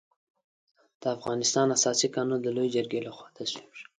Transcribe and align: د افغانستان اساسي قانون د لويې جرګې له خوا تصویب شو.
د 1.01 1.03
افغانستان 1.17 1.67
اساسي 1.77 2.07
قانون 2.15 2.39
د 2.41 2.47
لويې 2.55 2.73
جرګې 2.75 2.99
له 3.05 3.11
خوا 3.15 3.27
تصویب 3.37 3.71
شو. 3.79 3.85